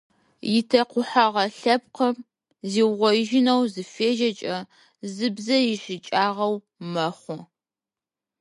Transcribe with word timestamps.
Итэкъухьэгъэ 0.57 1.45
лъэпкъым 1.57 2.15
зиугъоижьынэу 2.71 3.61
зыфежьэкӏэ 3.73 4.57
зы 5.13 5.27
бзэ 5.35 5.55
ящыкӏагъэу 5.71 6.55
мэхъу. 6.91 7.39